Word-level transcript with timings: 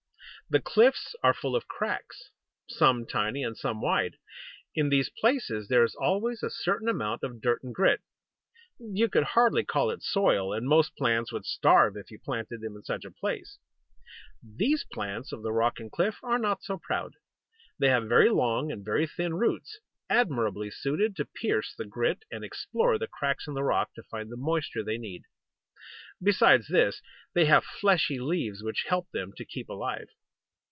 The 0.49 0.59
cliffs 0.59 1.15
are 1.23 1.33
full 1.33 1.55
of 1.55 1.69
cracks, 1.69 2.29
some 2.67 3.05
tiny 3.05 3.41
and 3.41 3.55
some 3.55 3.79
wide. 3.81 4.17
In 4.75 4.89
these 4.89 5.07
places 5.09 5.69
there 5.69 5.85
is 5.85 5.95
always 5.95 6.43
a 6.43 6.49
certain 6.49 6.89
amount 6.89 7.23
of 7.23 7.39
dirt 7.41 7.63
and 7.63 7.73
grit. 7.73 8.01
You 8.77 9.07
could 9.07 9.23
hardly 9.23 9.63
call 9.63 9.89
it 9.91 10.03
"soil," 10.03 10.51
and 10.51 10.67
most 10.67 10.97
plants 10.97 11.31
would 11.31 11.45
starve 11.45 11.95
if 11.95 12.11
you 12.11 12.19
planted 12.19 12.59
them 12.59 12.75
in 12.75 12.83
such 12.83 13.05
a 13.05 13.11
place. 13.11 13.59
[Illustration: 13.63 13.97
SEA 13.97 14.45
LILY.] 14.45 14.57
These 14.57 14.83
plants 14.91 15.31
of 15.31 15.41
the 15.41 15.53
rock 15.53 15.79
and 15.79 15.89
cliff 15.89 16.17
are 16.21 16.37
not 16.37 16.63
so 16.63 16.77
proud. 16.77 17.13
They 17.79 17.87
have 17.87 18.09
very 18.09 18.29
long 18.29 18.73
and 18.73 18.83
very 18.83 19.07
thin 19.07 19.35
roots, 19.35 19.79
admirably 20.09 20.69
suited 20.69 21.15
to 21.15 21.23
pierce 21.25 21.73
the 21.73 21.85
grit, 21.85 22.25
and 22.29 22.43
explore 22.43 22.97
the 22.97 23.07
cracks 23.07 23.47
in 23.47 23.53
the 23.53 23.63
rock, 23.63 23.93
to 23.93 24.03
find 24.03 24.29
the 24.29 24.35
moisture 24.35 24.83
they 24.83 24.97
need. 24.97 25.23
Besides 26.21 26.67
this, 26.67 27.01
they 27.33 27.45
have 27.45 27.63
fleshy 27.63 28.19
leaves 28.19 28.61
which 28.61 28.83
help 28.89 29.09
them 29.11 29.31
to 29.37 29.45
keep 29.45 29.69
alive. 29.69 30.09